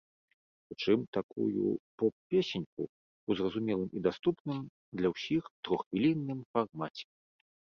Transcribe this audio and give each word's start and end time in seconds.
Прычым 0.69 0.99
такую 1.17 1.67
поп-песеньку, 2.03 2.83
у 3.29 3.37
зразумелым 3.43 3.89
і 4.01 4.03
даступным 4.09 4.61
для 5.03 5.07
ўсіх 5.13 5.43
троххвілінным 5.69 6.39
фармаце. 6.53 7.05